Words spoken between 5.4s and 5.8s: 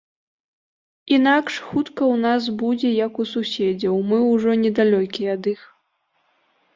іх.